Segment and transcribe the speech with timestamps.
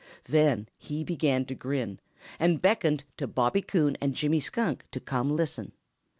[0.25, 1.99] Then he began to grin
[2.39, 5.73] and beckoned to Bobby Coon and Jimmy Skunk to come listen.